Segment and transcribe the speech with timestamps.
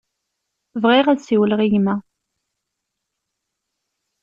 [0.81, 1.95] Bɣiɣ ad siwleɣ i gma.